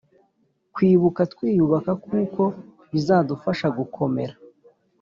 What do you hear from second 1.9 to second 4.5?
kuko bizadufasha gukomera